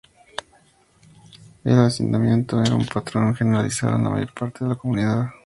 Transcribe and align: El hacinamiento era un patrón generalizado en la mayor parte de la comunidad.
El 1.63 1.77
hacinamiento 1.77 2.59
era 2.59 2.73
un 2.73 2.87
patrón 2.87 3.35
generalizado 3.35 3.97
en 3.97 4.03
la 4.05 4.09
mayor 4.09 4.33
parte 4.33 4.63
de 4.65 4.69
la 4.71 4.75
comunidad. 4.75 5.27